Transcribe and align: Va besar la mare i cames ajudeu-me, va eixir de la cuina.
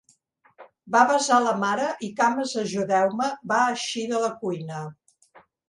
Va 0.95 1.01
besar 1.11 1.37
la 1.47 1.53
mare 1.65 1.91
i 2.09 2.09
cames 2.23 2.55
ajudeu-me, 2.63 3.29
va 3.55 3.61
eixir 3.77 4.09
de 4.17 4.25
la 4.27 4.33
cuina. 4.43 4.85